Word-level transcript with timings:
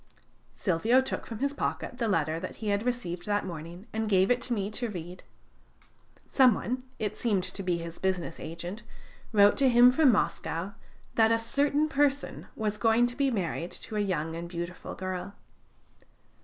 Silvio 0.55 0.99
took 0.99 1.27
from 1.27 1.37
his 1.37 1.53
pocket 1.53 1.99
the 1.99 2.07
letter 2.07 2.39
that 2.39 2.55
he 2.55 2.69
had 2.69 2.81
received 2.81 3.27
that 3.27 3.45
morning, 3.45 3.85
and 3.93 4.09
gave 4.09 4.31
it 4.31 4.41
to 4.41 4.51
me 4.51 4.71
to 4.71 4.89
read. 4.89 5.23
Some 6.31 6.55
one 6.55 6.81
(it 6.97 7.17
seemed 7.19 7.43
to 7.43 7.61
be 7.61 7.77
his 7.77 7.99
business 7.99 8.39
agent) 8.39 8.81
wrote 9.31 9.57
to 9.57 9.69
him 9.69 9.91
from 9.91 10.11
Moscow, 10.11 10.71
that 11.13 11.31
a 11.31 11.37
CERTAIN 11.37 11.87
PERSON 11.87 12.47
was 12.55 12.79
going 12.79 13.05
to 13.05 13.15
be 13.15 13.29
married 13.29 13.69
to 13.73 13.95
a 13.95 13.99
young 13.99 14.35
and 14.35 14.49
beautiful 14.49 14.95
girl. 14.95 15.35